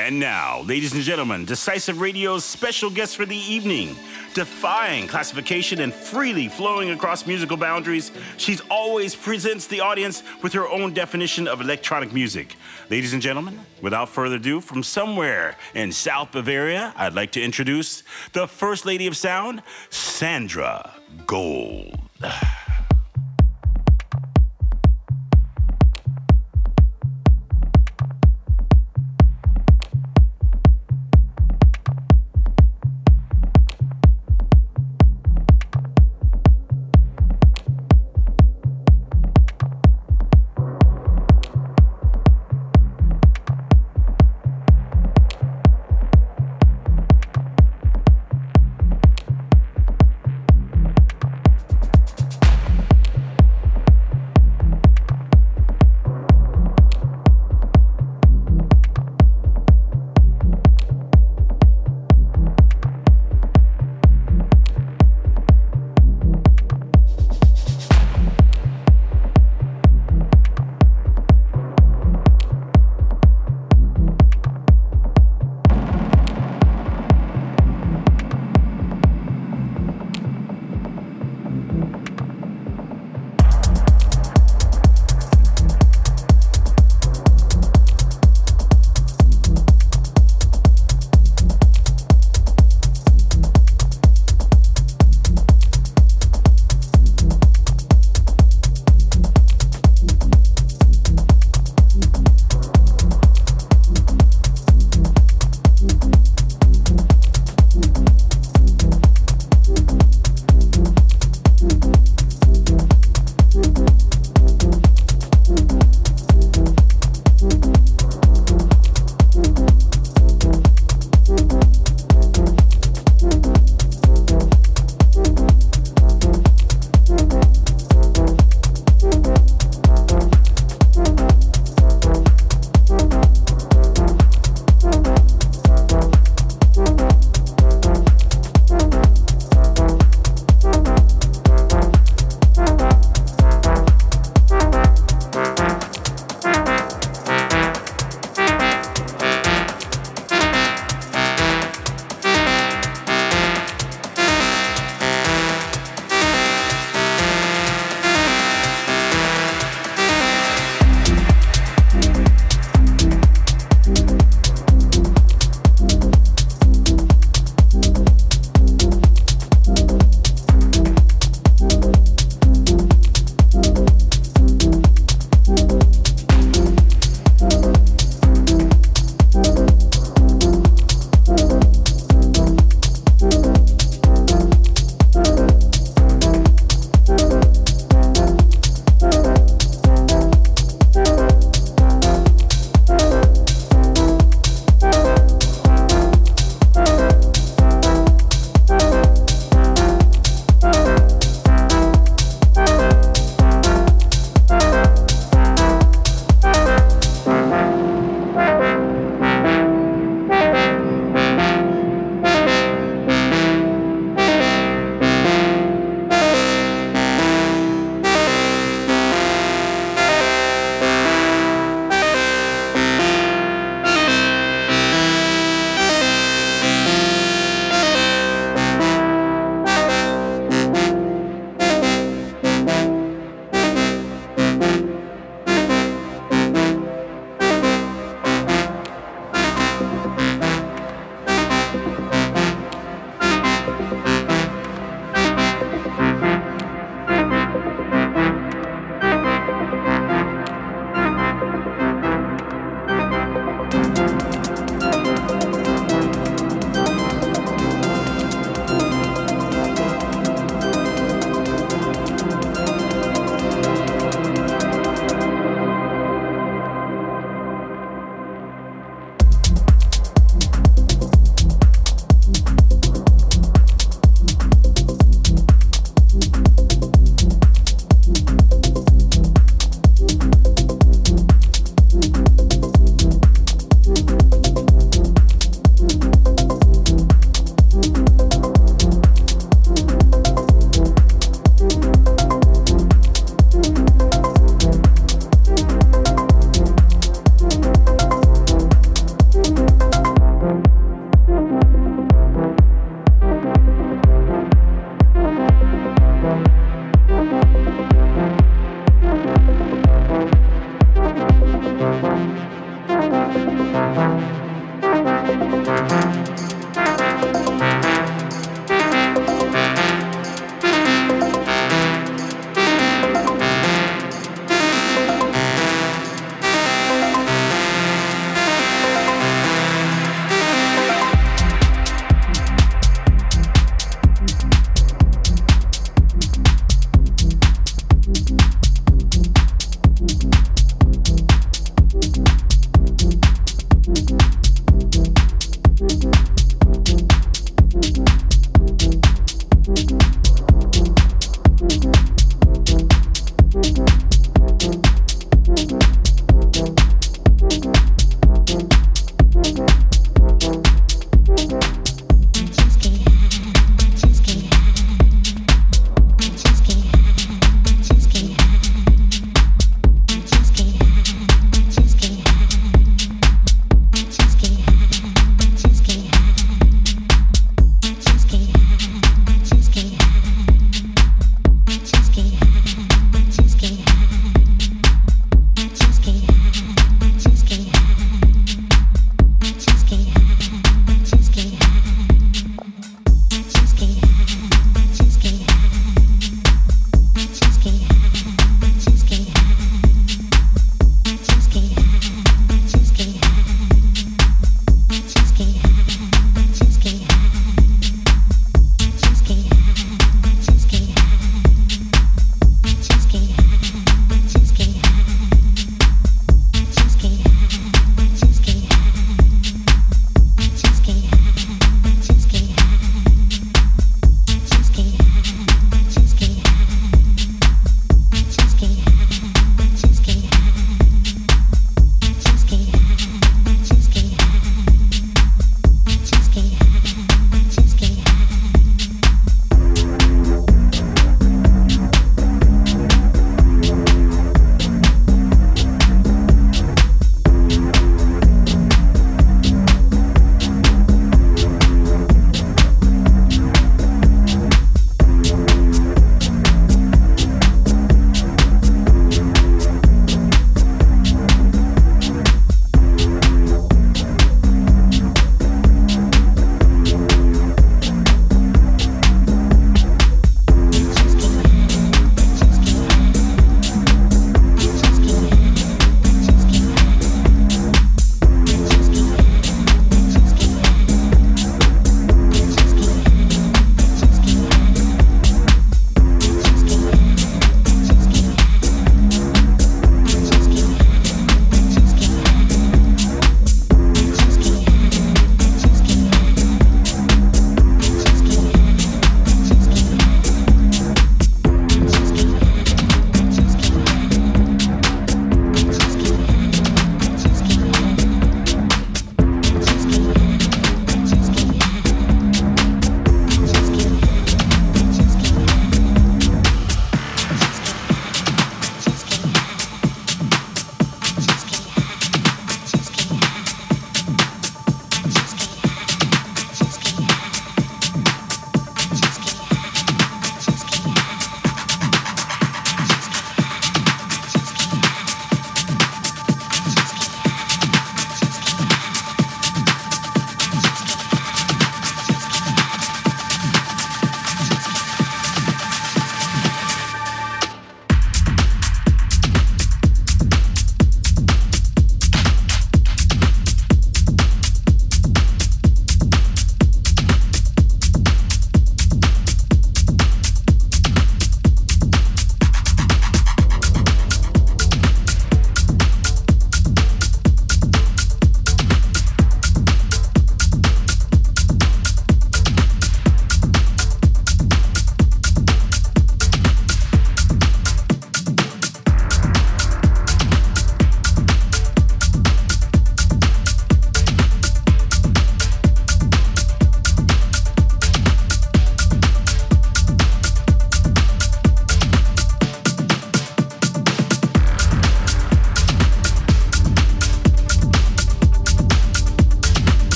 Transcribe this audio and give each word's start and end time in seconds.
And 0.00 0.18
now, 0.18 0.62
ladies 0.62 0.94
and 0.94 1.02
gentlemen, 1.02 1.44
Decisive 1.44 2.00
Radio's 2.00 2.42
special 2.42 2.88
guest 2.88 3.18
for 3.18 3.26
the 3.26 3.36
evening. 3.36 3.94
Defying 4.32 5.06
classification 5.06 5.82
and 5.82 5.92
freely 5.92 6.48
flowing 6.48 6.88
across 6.88 7.26
musical 7.26 7.58
boundaries, 7.58 8.10
she's 8.38 8.62
always 8.70 9.14
presents 9.14 9.66
the 9.66 9.80
audience 9.80 10.22
with 10.42 10.54
her 10.54 10.66
own 10.66 10.94
definition 10.94 11.46
of 11.46 11.60
electronic 11.60 12.14
music. 12.14 12.56
Ladies 12.88 13.12
and 13.12 13.20
gentlemen, 13.20 13.60
without 13.82 14.08
further 14.08 14.36
ado, 14.36 14.62
from 14.62 14.82
somewhere 14.82 15.58
in 15.74 15.92
South 15.92 16.32
Bavaria, 16.32 16.94
I'd 16.96 17.12
like 17.12 17.32
to 17.32 17.42
introduce 17.42 18.02
the 18.32 18.48
First 18.48 18.86
Lady 18.86 19.06
of 19.06 19.18
Sound, 19.18 19.62
Sandra 19.90 20.94
Gold. 21.26 22.00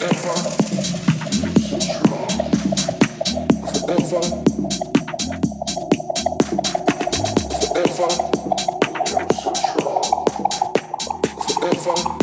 forever, 0.00 0.34
forever, 7.74 8.08
forever. 11.46 12.19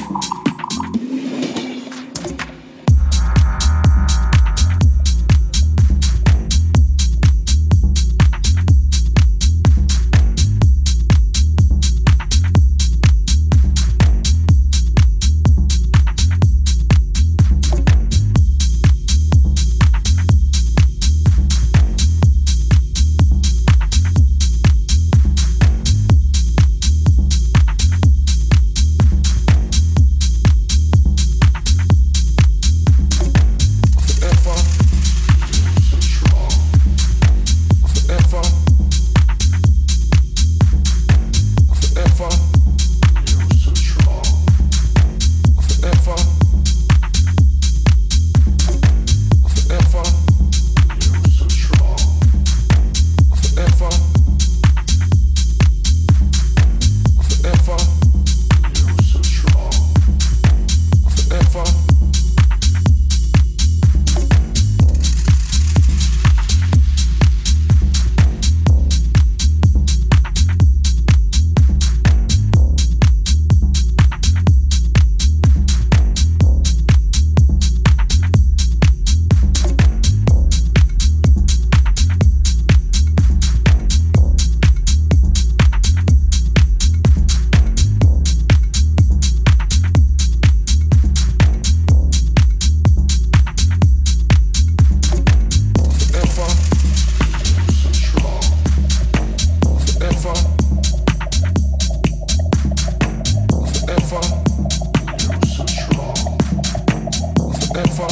forever, 107.78 108.08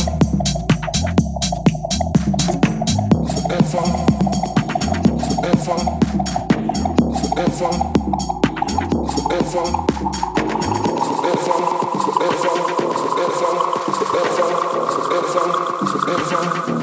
forever, 3.33 3.85
forever, 5.25 5.79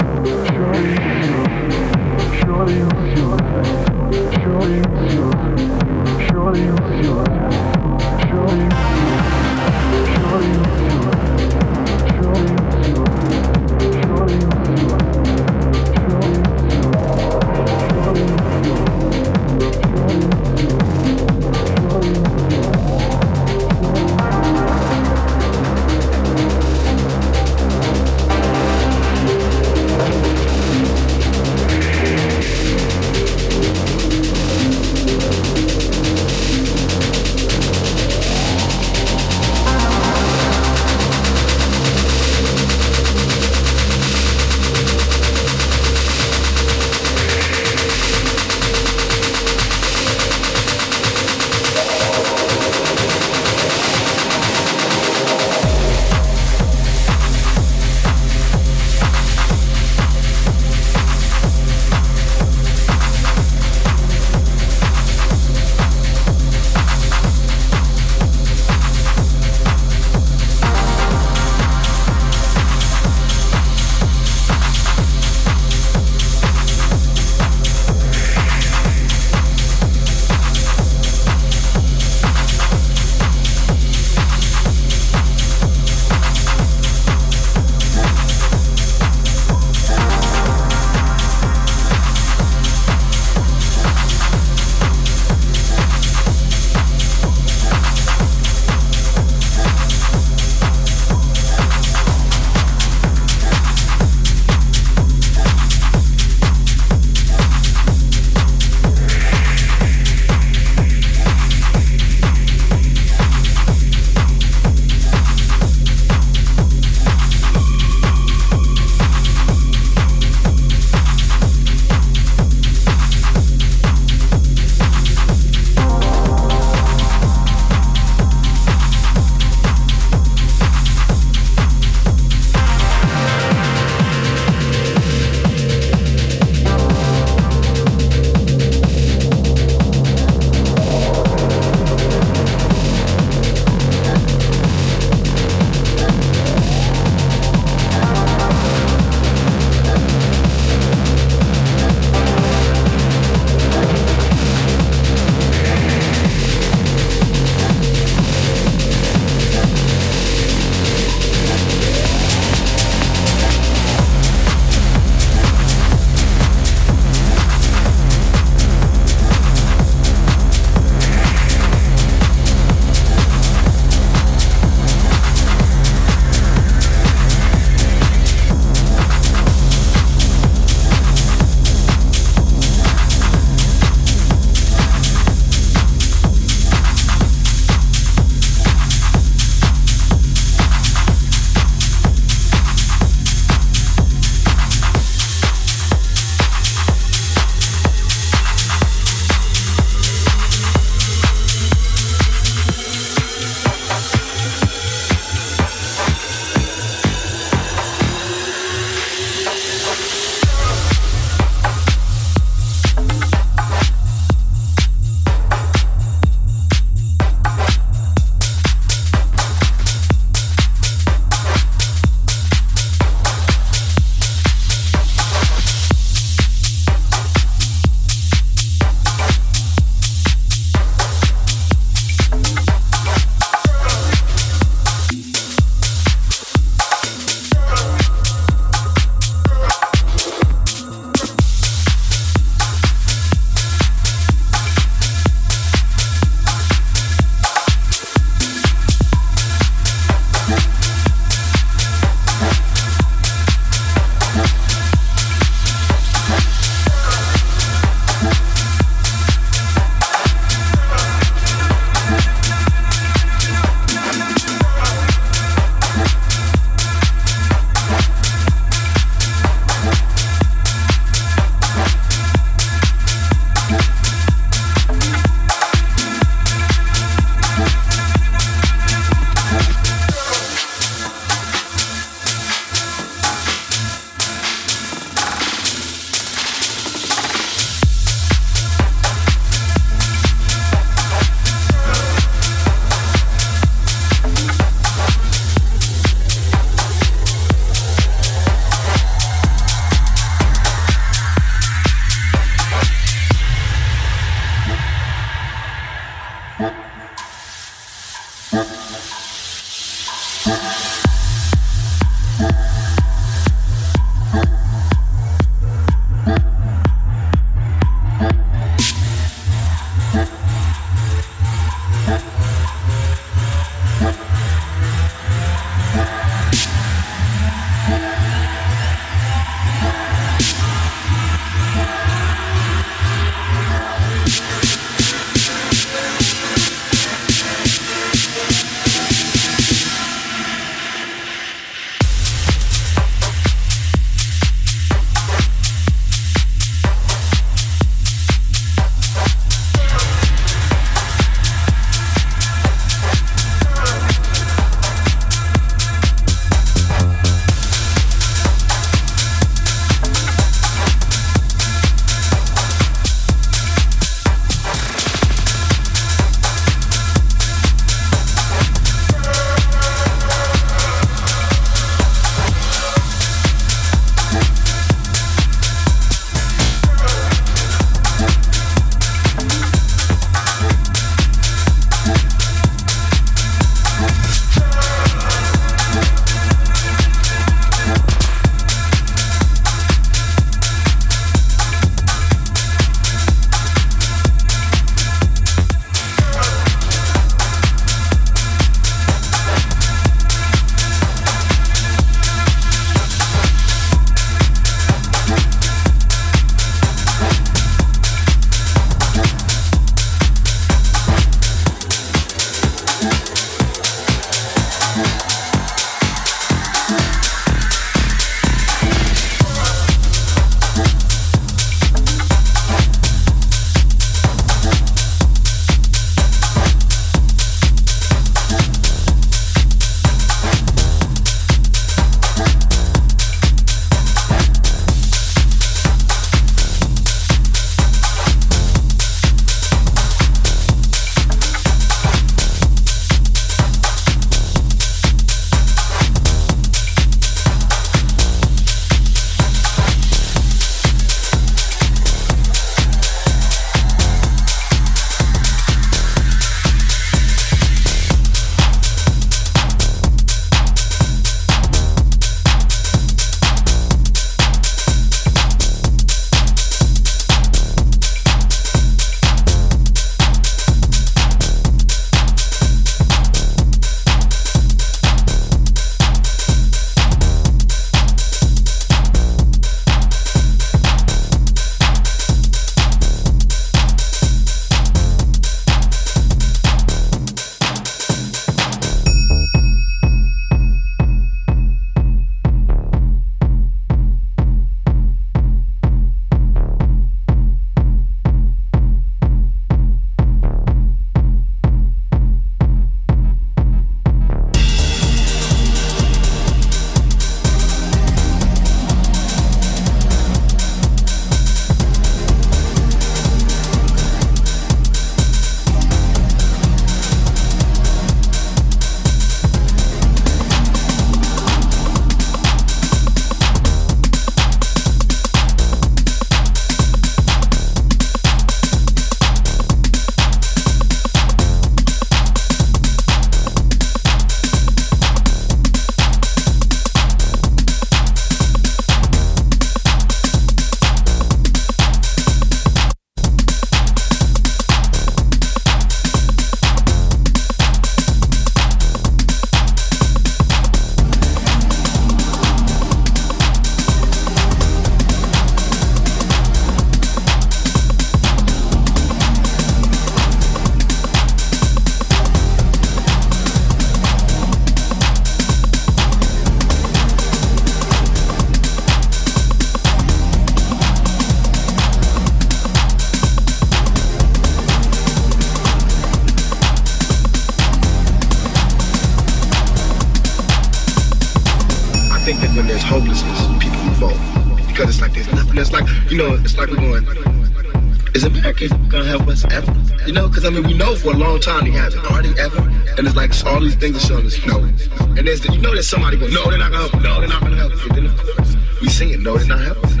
No, 599.22 599.38
they're 599.38 599.46
not 599.46 599.60
helping. 599.60 600.00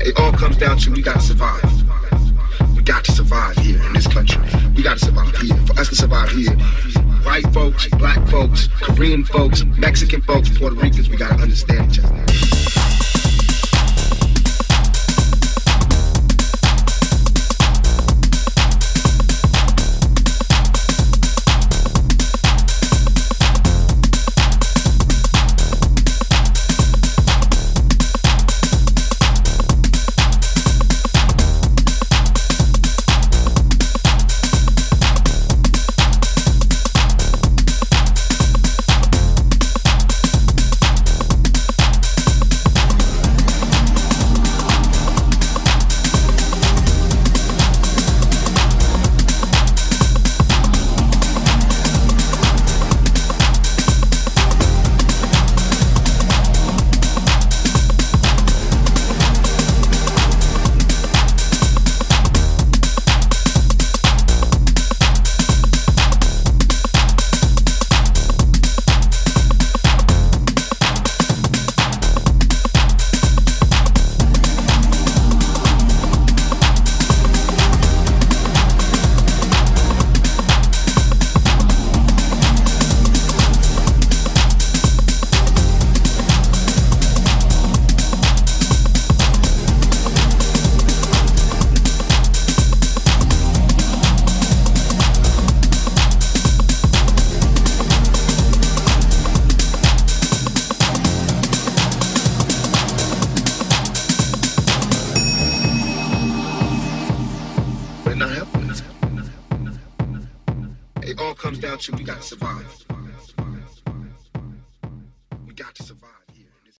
It 0.00 0.18
all 0.18 0.32
comes 0.32 0.56
down 0.58 0.76
to 0.78 0.90
we 0.90 1.00
gotta 1.02 1.20
survive. 1.20 1.64
We 2.76 2.82
got 2.82 3.04
to 3.04 3.12
survive 3.12 3.56
here 3.56 3.82
in 3.82 3.92
this 3.94 4.06
country. 4.06 4.42
We 4.76 4.82
gotta 4.82 4.98
survive 4.98 5.34
here. 5.36 5.56
For 5.66 5.80
us 5.80 5.88
to 5.88 5.94
survive 5.96 6.30
here, 6.30 6.52
white 7.24 7.46
folks, 7.54 7.88
black 7.88 8.26
folks, 8.28 8.68
Korean 8.82 9.24
folks, 9.24 9.64
Mexican 9.78 10.20
folks, 10.22 10.50
Puerto 10.50 10.76
Ricans, 10.76 11.08
we 11.08 11.16
gotta 11.16 11.40
understand 11.40 11.92
each 11.92 12.04
other. 12.04 12.29